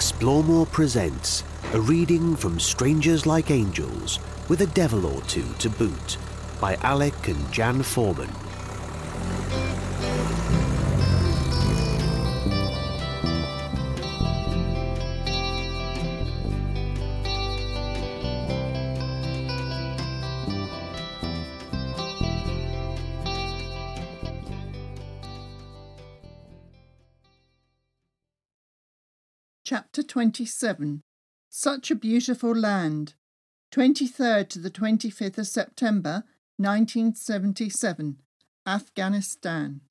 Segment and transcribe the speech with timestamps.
[0.00, 6.16] Explore presents a reading from Strangers Like Angels with a devil or two to boot
[6.58, 8.30] by Alec and Jan Foreman.
[29.72, 31.00] Chapter 27
[31.48, 33.14] Such a Beautiful Land,
[33.72, 36.24] 23rd to the 25th of September
[36.56, 38.16] 1977,
[38.66, 39.82] Afghanistan.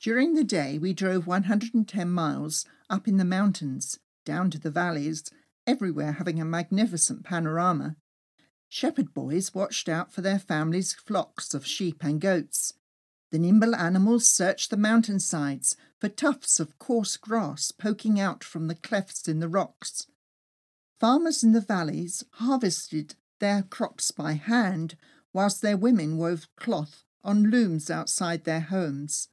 [0.00, 5.22] During the day, we drove 110 miles up in the mountains, down to the valleys,
[5.66, 7.96] everywhere having a magnificent panorama.
[8.70, 12.72] Shepherd boys watched out for their families' flocks of sheep and goats.
[13.30, 18.74] The nimble animals searched the mountainsides for tufts of coarse grass poking out from the
[18.74, 20.06] clefts in the rocks.
[20.98, 24.96] Farmers in the valleys harvested their crops by hand,
[25.32, 29.28] whilst their women wove cloth on looms outside their homes.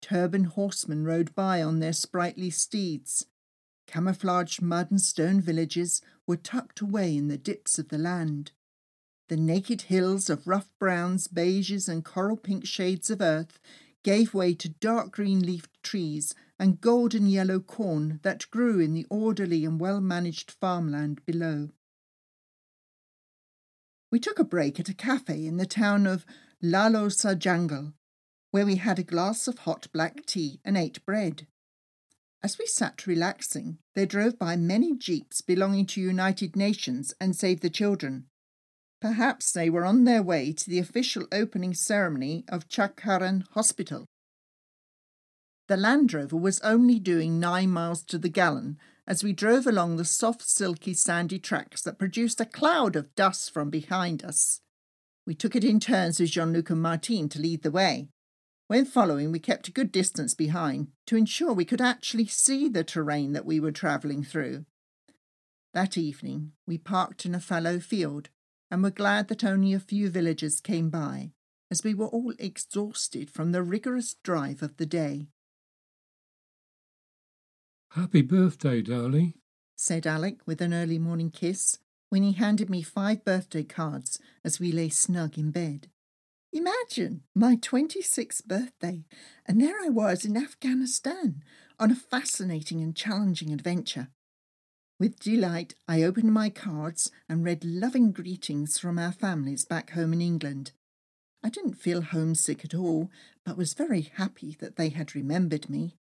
[0.00, 3.26] Turbaned horsemen rode by on their sprightly steeds.
[3.86, 8.52] Camouflaged mud and stone villages were tucked away in the dips of the land.
[9.28, 13.58] The naked hills of rough browns, beiges, and coral pink shades of earth
[14.02, 19.06] gave way to dark green leafed trees and golden yellow corn that grew in the
[19.08, 21.70] orderly and well managed farmland below.
[24.12, 26.26] We took a break at a cafe in the town of
[26.62, 27.94] Lalo Sarjangal,
[28.50, 31.46] where we had a glass of hot black tea and ate bread.
[32.42, 37.60] As we sat relaxing, there drove by many jeeps belonging to United Nations and Save
[37.60, 38.26] the Children.
[39.04, 44.06] Perhaps they were on their way to the official opening ceremony of Chaghcharan Hospital.
[45.68, 49.98] The Land Rover was only doing nine miles to the gallon as we drove along
[49.98, 54.62] the soft, silky, sandy tracks that produced a cloud of dust from behind us.
[55.26, 58.08] We took it in turns with Jean Luc and Martine to lead the way.
[58.68, 62.82] When following, we kept a good distance behind to ensure we could actually see the
[62.82, 64.64] terrain that we were travelling through.
[65.74, 68.30] That evening, we parked in a fallow field
[68.74, 71.30] and were glad that only a few villagers came by,
[71.70, 75.28] as we were all exhausted from the rigorous drive of the day.
[77.92, 79.34] Happy birthday, darling,
[79.76, 84.58] said Alec with an early morning kiss when he handed me five birthday cards as
[84.58, 85.86] we lay snug in bed.
[86.52, 89.04] Imagine my 26th birthday,
[89.46, 91.44] and there I was in Afghanistan
[91.78, 94.08] on a fascinating and challenging adventure.
[94.98, 100.12] With delight, I opened my cards and read loving greetings from our families back home
[100.12, 100.72] in England.
[101.42, 103.10] I didn't feel homesick at all,
[103.44, 105.96] but was very happy that they had remembered me.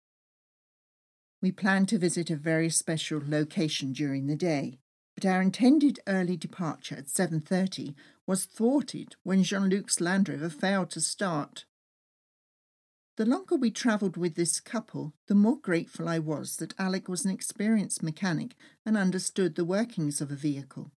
[1.42, 4.80] We planned to visit a very special location during the day,
[5.16, 11.02] but our intended early departure at 7:30 was thwarted when Jean-Luc's Land Rover failed to
[11.02, 11.66] start.
[13.16, 17.26] The longer we travelled with this couple, the more grateful I was that Alec was
[17.26, 20.92] an experienced mechanic and understood the workings of a vehicle.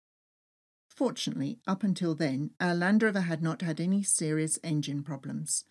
[0.87, 5.65] Fortunately, up until then, our Land Rover had not had any serious engine problems.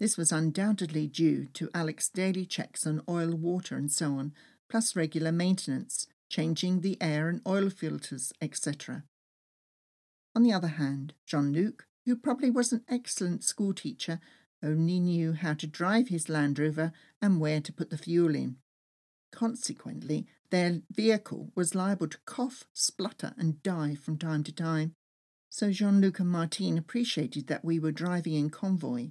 [0.00, 4.32] This was undoubtedly due to Alec's daily checks on oil, water, and so on,
[4.70, 9.04] plus regular maintenance, changing the air and oil filters, etc.
[10.34, 14.18] On the other hand, Jean Luc, who probably was an excellent schoolteacher,
[14.64, 18.56] only knew how to drive his Land Rover and where to put the fuel in.
[19.30, 24.94] Consequently, their vehicle was liable to cough, splutter, and die from time to time.
[25.50, 29.10] So Jean Luc and Martine appreciated that we were driving in convoy.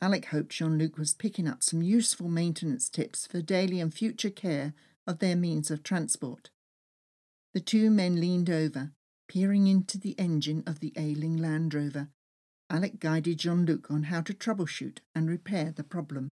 [0.00, 4.30] Alec hoped Jean Luc was picking up some useful maintenance tips for daily and future
[4.30, 4.74] care
[5.06, 6.50] of their means of transport.
[7.54, 8.92] The two men leaned over,
[9.28, 12.08] peering into the engine of the ailing Land Rover,
[12.70, 16.28] Alec guided Jean Luc on how to troubleshoot and repair the problem.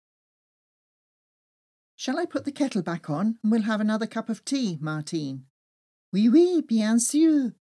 [1.97, 5.45] Shall I put the kettle back on and we'll have another cup of tea, Martine?
[6.13, 7.55] Oui, oui, bien sûr.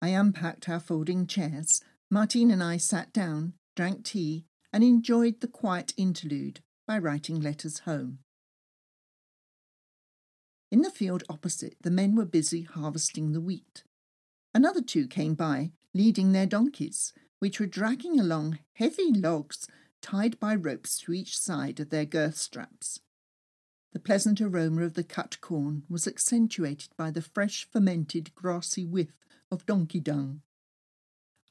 [0.00, 1.82] I unpacked our folding chairs.
[2.10, 7.80] Martine and I sat down, drank tea, and enjoyed the quiet interlude by writing letters
[7.80, 8.20] home.
[10.70, 13.82] In the field opposite, the men were busy harvesting the wheat.
[14.54, 19.66] Another two came by, leading their donkeys, which were dragging along heavy logs
[20.00, 23.00] tied by ropes to each side of their girth straps.
[23.92, 29.12] The pleasant aroma of the cut corn was accentuated by the fresh fermented grassy whiff
[29.50, 30.42] of donkey dung.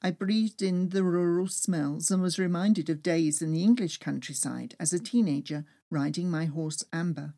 [0.02, 4.76] I breathed in the rural smells and was reminded of days in the English countryside
[4.80, 7.34] as a teenager riding my horse Amber.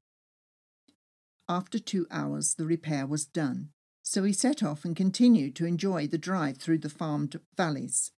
[1.48, 3.70] After two hours, the repair was done,
[4.04, 8.12] so we set off and continued to enjoy the drive through the farmed valleys.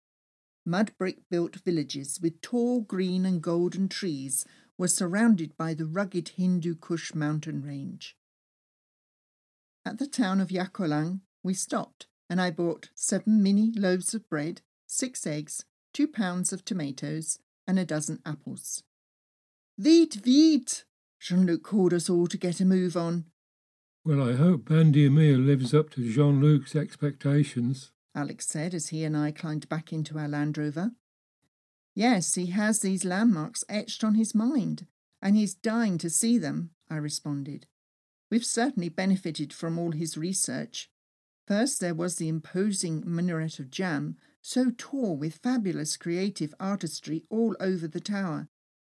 [0.65, 4.45] Mud brick built villages with tall green and golden trees
[4.77, 8.17] were surrounded by the rugged Hindu Kush mountain range.
[9.85, 14.63] At the town of Yakawlang, we stopped and I bought seven mini loaves of bread,
[14.87, 18.85] six eggs, two pounds of tomatoes, and a dozen apples.
[19.77, 20.85] Vite, vite!
[21.21, 23.25] Jean Luc called us all to get a move on.
[24.05, 29.05] Well, I hope Bandi Amir lives up to Jean Luc's expectations, Alec said as he
[29.05, 30.93] and I climbed back into our Land Rover.
[31.95, 34.87] Yes, he has these landmarks etched on his mind,
[35.21, 37.67] and he's dying to see them, I responded.
[38.31, 40.91] We've certainly benefited from all his research.
[41.47, 47.57] First, there was the imposing minaret of Jam, so tall with fabulous creative artistry all
[47.61, 48.49] over the tower.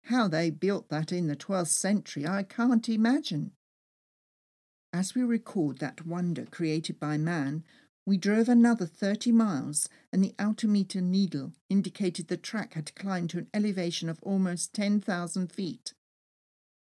[0.05, 3.53] How they built that in the 12th century, I can't imagine.
[4.93, 7.65] As we record that wonder created by man,
[8.07, 13.39] we drove another 30 miles, and the altimeter needle indicated the track had climbed to
[13.39, 15.95] an elevation of almost 10,000 feet.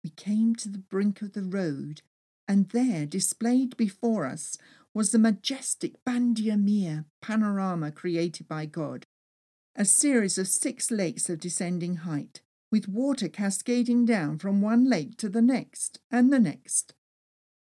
[0.03, 2.01] We came to the brink of the road,
[2.47, 4.57] and there, displayed before us,
[4.93, 9.05] was the majestic Bandi Amir panorama created by God,
[9.75, 15.17] a series of six lakes of descending height, with water cascading down from one lake
[15.17, 16.93] to the next and the next.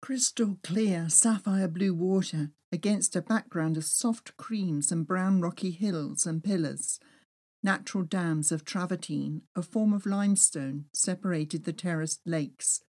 [0.00, 6.26] Crystal clear sapphire blue water against a background of soft creams and brown rocky hills
[6.26, 6.98] and pillars.
[7.62, 12.82] Natural dams of travertine, a form of limestone, separated the terraced lakes.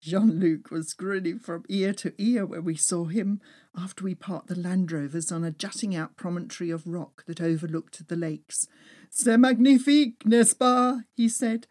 [0.00, 3.40] Jean Luc was grinning from ear to ear when we saw him
[3.76, 8.06] after we parked the Land Rovers on a jutting out promontory of rock that overlooked
[8.06, 8.66] the lakes.
[9.10, 11.00] C'est magnifique, n'est-ce pas?
[11.16, 11.66] he said.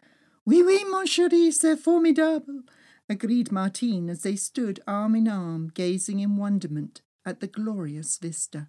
[0.46, 2.64] Oui, oui, mon chéri, c'est formidable,
[3.08, 8.68] agreed Martine as they stood arm in arm, gazing in wonderment at the glorious vista.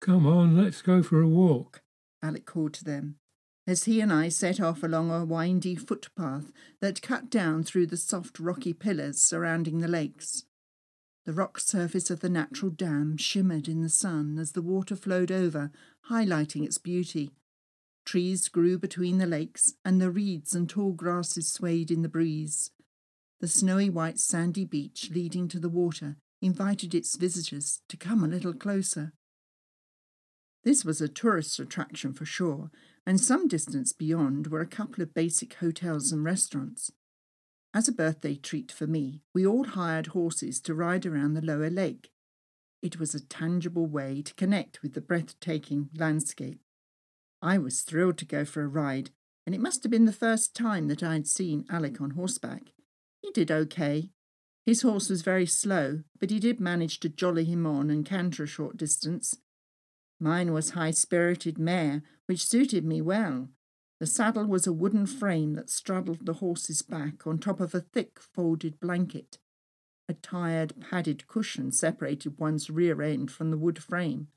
[0.00, 1.82] Come on, let's go for a walk,
[2.22, 3.16] Alec called to them,
[3.66, 6.50] as he and I set off along a windy footpath
[6.80, 10.44] that cut down through the soft rocky pillars surrounding the lakes.
[11.24, 15.30] The rock surface of the natural dam shimmered in the sun as the water flowed
[15.30, 15.70] over,
[16.10, 17.30] highlighting its beauty.
[18.04, 22.72] Trees grew between the lakes, and the reeds and tall grasses swayed in the breeze.
[23.38, 28.28] The snowy white sandy beach leading to the water invited its visitors to come a
[28.28, 29.12] little closer.
[30.64, 32.70] This was a tourist attraction for sure,
[33.06, 36.92] and some distance beyond were a couple of basic hotels and restaurants.
[37.74, 41.70] As a birthday treat for me, we all hired horses to ride around the lower
[41.70, 42.10] lake.
[42.82, 46.60] It was a tangible way to connect with the breathtaking landscape.
[47.40, 49.10] I was thrilled to go for a ride,
[49.46, 52.72] and it must have been the first time that I had seen Alec on horseback.
[53.20, 54.10] He did okay,
[54.64, 58.44] his horse was very slow, but he did manage to jolly him on and canter
[58.44, 59.38] a short distance.
[60.20, 63.48] Mine was high spirited mare, which suited me well.
[63.98, 67.80] The saddle was a wooden frame that straddled the horse's back on top of a
[67.80, 69.38] thick folded blanket.
[70.08, 74.28] A tired, padded cushion separated one's rear end from the wood frame.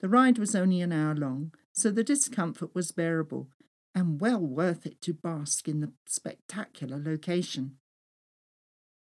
[0.00, 3.48] The ride was only an hour long, so the discomfort was bearable,
[3.94, 7.78] and well worth it to bask in the spectacular location.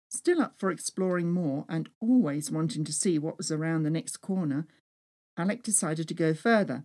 [0.10, 4.18] Still up for exploring more and always wanting to see what was around the next
[4.18, 4.68] corner,
[5.38, 6.84] Alec decided to go further.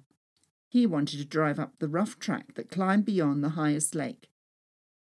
[0.69, 4.29] He wanted to drive up the rough track that climbed beyond the highest lake.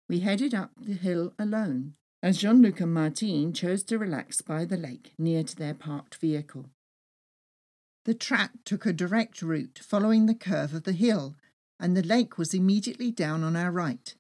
[0.10, 4.66] We headed up the hill alone, as Jean Luc and Martine chose to relax by
[4.66, 6.70] the lake near to their parked vehicle.
[8.06, 11.36] The track took a direct route following the curve of the hill,
[11.80, 14.16] and the lake was immediately down on our right.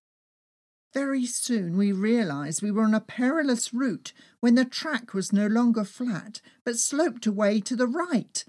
[0.94, 5.48] Very soon we realized we were on a perilous route when the track was no
[5.48, 8.44] longer flat but sloped away to the right.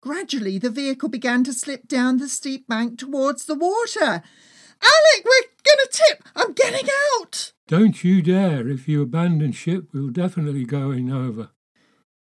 [0.00, 4.22] Gradually the vehicle began to slip down the steep bank towards the water.
[4.82, 6.24] Alec, we're going to tip!
[6.34, 6.88] I'm getting
[7.20, 7.52] out!
[7.68, 8.68] Don't you dare.
[8.68, 11.50] If you abandon ship, we'll definitely go in over.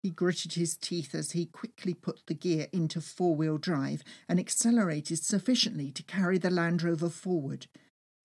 [0.04, 4.40] He gritted his teeth as he quickly put the gear into four wheel drive and
[4.40, 7.68] accelerated sufficiently to carry the Land Rover forward.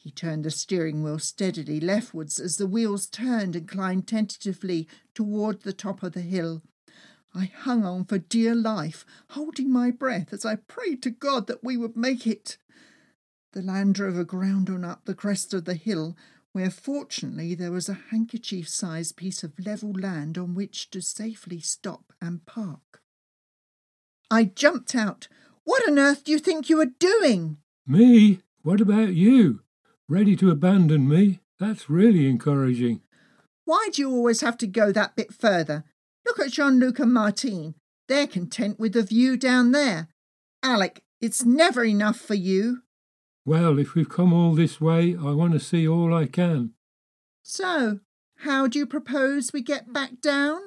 [0.06, 4.86] He turned the steering wheel steadily leftwards as the wheels turned and climbed tentatively
[5.16, 6.62] toward the top of the hill.
[7.34, 11.64] I hung on for dear life, holding my breath as I prayed to God that
[11.64, 12.56] we would make it.
[13.52, 16.16] The Land Rover ground on up the crest of the hill,
[16.52, 21.58] where fortunately there was a handkerchief sized piece of level land on which to safely
[21.58, 23.02] stop and park.
[24.30, 25.26] I jumped out.
[25.64, 27.56] What on earth do you think you are doing?
[27.88, 28.38] Me?
[28.62, 29.62] What about you?
[30.08, 31.40] Ready to abandon me?
[31.58, 33.00] That's really encouraging.
[33.64, 35.84] Why do you always have to go that bit further?
[36.24, 37.74] Look at Jean Luc and Martine.
[38.06, 40.06] They're content with the view down there.
[40.62, 42.82] Alec, it's never enough for you.
[43.44, 46.74] Well, if we've come all this way, I want to see all I can.
[47.42, 47.98] So,
[48.40, 50.60] how do you propose we get back down?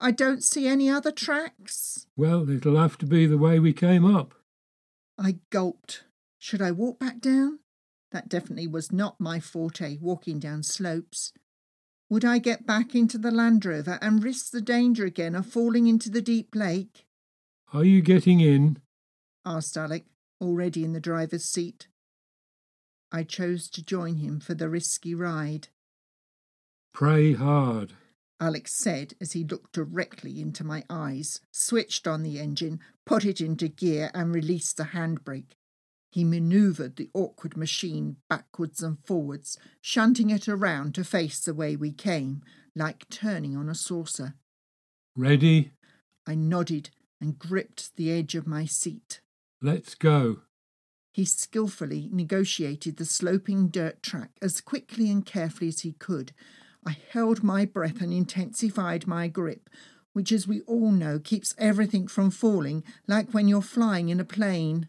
[0.00, 2.06] I don't see any other tracks.
[2.16, 4.34] Well, it'll have to be the way we came up.
[5.18, 6.04] I gulped.
[6.38, 7.60] Should I walk back down?
[8.14, 11.32] That definitely was not my forte, walking down slopes.
[12.08, 15.88] Would I get back into the Land Rover and risk the danger again of falling
[15.88, 17.06] into the deep lake?
[17.72, 18.78] Are you getting in?
[19.44, 20.04] asked Alec,
[20.40, 21.88] already in the driver's seat.
[23.10, 25.66] I chose to join him for the risky ride.
[26.92, 27.94] Pray hard.
[28.38, 33.40] Alec said as he looked directly into my eyes, switched on the engine, put it
[33.40, 35.56] into gear, and released the handbrake.
[36.14, 41.74] He manoeuvred the awkward machine backwards and forwards, shunting it around to face the way
[41.74, 42.40] we came,
[42.76, 44.36] like turning on a saucer.
[45.16, 45.72] Ready?
[46.24, 46.90] I nodded
[47.20, 49.22] and gripped the edge of my seat.
[49.60, 50.42] Let's go.
[51.12, 56.30] He skilfully negotiated the sloping dirt track as quickly and carefully as he could,
[56.86, 59.68] I held my breath and intensified my grip,
[60.12, 64.24] which, as we all know, keeps everything from falling, like when you're flying in a
[64.24, 64.86] plane.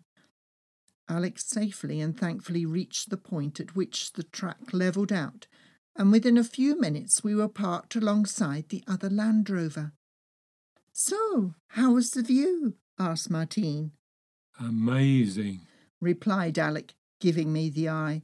[1.07, 5.47] Alec safely and thankfully reached the point at which the track levelled out,
[5.95, 9.93] and within a few minutes we were parked alongside the other Land Rover.
[10.91, 12.75] So, how was the view?
[12.97, 13.91] asked Martine.
[14.59, 15.67] Amazing,
[15.99, 18.23] replied Alec, giving me the eye.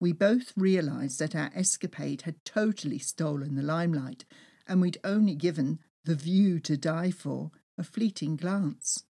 [0.00, 4.24] We both realised that our escapade had totally stolen the limelight,
[4.66, 9.04] and we'd only given the view to die for a fleeting glance.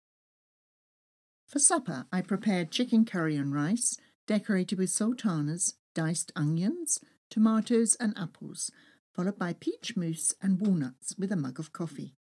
[1.53, 8.17] For supper, I prepared chicken curry and rice, decorated with sultanas, diced onions, tomatoes, and
[8.17, 8.71] apples,
[9.13, 12.15] followed by peach mousse and walnuts with a mug of coffee.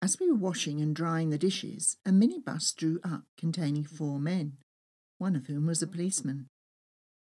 [0.00, 4.56] As we were washing and drying the dishes, a minibus drew up containing four men,
[5.18, 6.48] one of whom was a policeman.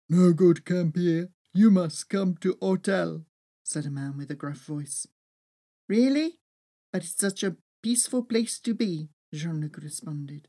[0.07, 1.29] No good camp here.
[1.51, 3.25] You must come to hotel,
[3.63, 5.07] said a man with a gruff voice.
[5.89, 6.37] Really?
[6.93, 10.47] But it's such a peaceful place to be, Jean Luc responded.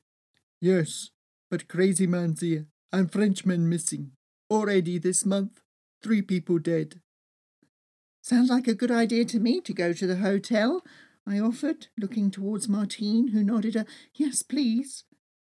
[0.62, 1.11] Yes,
[1.50, 4.12] but crazy man's here, and Frenchman missing.
[4.49, 5.61] Already this month,
[6.04, 7.00] three people dead.
[8.23, 10.85] Sounds like a good idea to me to go to the hotel,
[11.26, 15.02] I offered, looking towards Martine, who nodded a yes, please.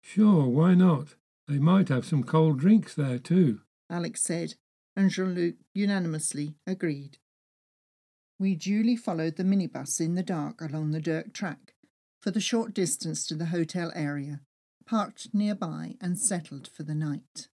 [0.01, 1.17] Sure, why not?
[1.49, 3.63] They might have some cold drinks there too.
[3.91, 4.55] Alec said,
[4.95, 7.19] and Jean Luc unanimously agreed.
[8.39, 11.75] We duly followed the minibus in the dark along the dirt track
[12.21, 14.43] for the short distance to the hotel area,
[14.91, 17.47] parked nearby and settled for the night.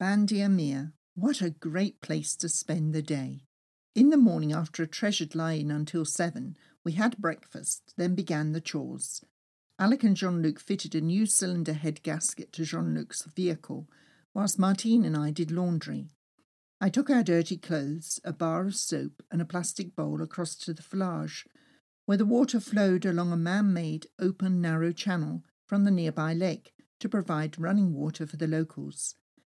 [0.00, 3.44] Bandi Amir, what a great place to spend the day.
[3.94, 8.60] In the morning, after a treasured lie-in until seven, we had breakfast, then began the
[8.60, 9.22] chores.
[9.78, 13.86] Alec and Jean Luc fitted a new cylinder head gasket to Jean Luc's vehicle,
[14.34, 16.08] whilst Martine and I did laundry.
[16.80, 20.74] I took our dirty clothes, a bar of soap, and a plastic bowl across to
[20.74, 21.46] the flage,
[22.10, 26.72] where the water flowed along a man made, open, narrow channel from the nearby lake
[26.98, 29.14] to provide running water for the locals.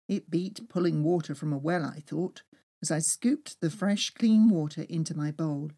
[0.09, 2.43] It beat pulling water from a well, I thought,
[2.83, 5.71] as I scooped the fresh, clean water into my bowl.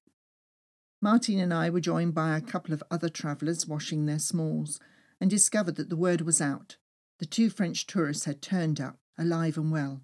[1.02, 4.80] Martine and I were joined by a couple of other travellers washing their smalls
[5.20, 6.78] and discovered that the word was out.
[7.18, 10.00] The two French tourists had turned up, alive and well.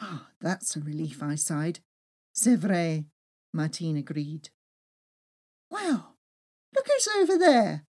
[0.00, 1.80] Ah, oh, that's a relief, I sighed.
[2.32, 3.04] C'est vrai,
[3.52, 4.48] Martine agreed.
[5.72, 6.16] Wow,
[6.74, 7.86] look who's over there,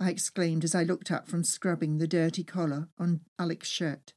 [0.00, 4.14] I exclaimed as I looked up from scrubbing the dirty collar on Alec's shirt.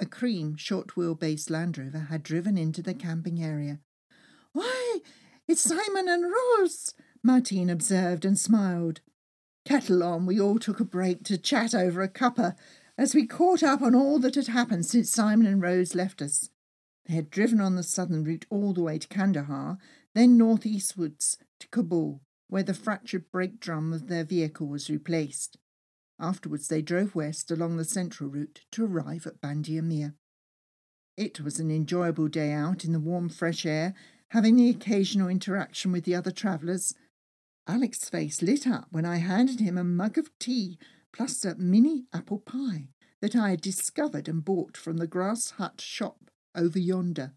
[0.00, 3.78] A cream, short wheelbase Land Rover had driven into the camping area.
[4.52, 4.98] Why,
[5.46, 9.00] it's Simon and Rose, Martine observed and smiled.
[9.64, 12.56] Kettle on, we all took a break to chat over a cuppa
[12.98, 16.50] as we caught up on all that had happened since Simon and Rose left us.
[17.06, 19.78] They had driven on the southern route all the way to Kandahar,
[20.18, 25.58] then northeastwards to Kabul, where the fractured brake drum of their vehicle was replaced.
[26.18, 30.16] Afterwards, they drove west along the central route to arrive at Bandi Amir.
[31.16, 33.94] It was an enjoyable day out in the warm, fresh air
[34.32, 36.94] having the occasional interaction with the other travellers.
[37.66, 40.78] Alec's face lit up when I handed him a mug of tea
[41.12, 42.88] plus a mini apple pie
[43.20, 47.34] that I had discovered and bought from the grass hut shop over yonder.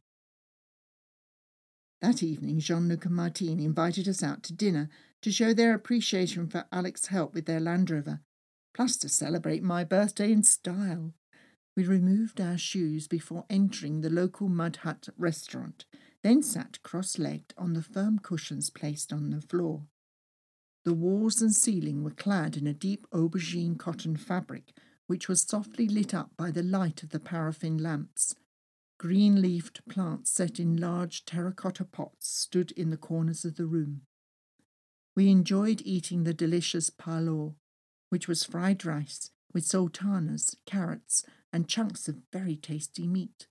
[2.01, 4.89] That evening, Jean Luc and Martine invited us out to dinner
[5.21, 8.21] to show their appreciation for Alec's help with their Land Rover,
[8.73, 11.13] plus to celebrate my birthday in style.
[11.77, 15.85] We removed our shoes before entering the local mud hut restaurant,
[16.23, 19.85] then sat cross legged on the firm cushions placed on the floor.
[20.83, 24.73] The walls and ceiling were clad in a deep aubergine cotton fabric,
[25.05, 28.33] which was softly lit up by the light of the paraffin lamps.
[29.01, 34.01] Green leafed plants set in large terracotta pots stood in the corners of the room.
[35.15, 37.55] We enjoyed eating the delicious palo,
[38.09, 43.47] which was fried rice with sultanas, carrots, and chunks of very tasty meat.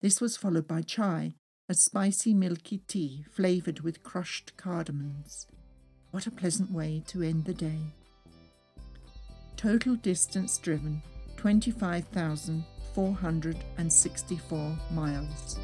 [0.00, 1.36] This was followed by chai,
[1.68, 5.46] a spicy milky tea flavoured with crushed cardamoms.
[6.10, 7.94] What a pleasant way to end the day.
[9.56, 11.02] Total distance driven
[12.94, 15.58] 25,464 miles.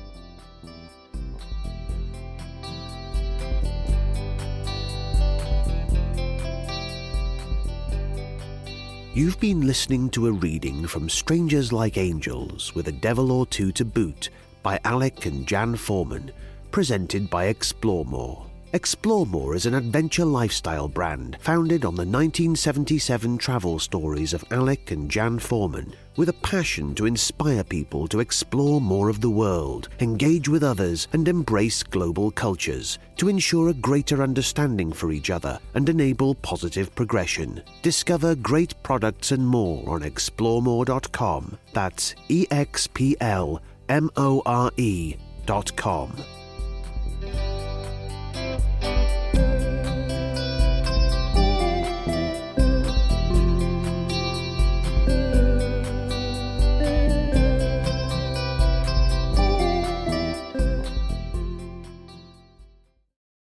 [9.15, 13.73] You've been listening to a reading from Strangers Like Angels with a Devil or Two
[13.73, 14.31] to Boot
[14.63, 16.31] by Alec and Jan Foreman,
[16.71, 18.47] presented by Explore More.
[18.75, 24.91] Explore More is an adventure lifestyle brand founded on the 1977 travel stories of Alec
[24.91, 29.89] and Jan Foreman, with a passion to inspire people to explore more of the world,
[30.01, 35.59] engage with others, and embrace global cultures to ensure a greater understanding for each other
[35.75, 37.63] and enable positive progression.
[37.83, 41.57] Discover great products and more on exploremore.com.
[41.73, 45.15] That's E X P L M O R E
[45.47, 46.13] dot com.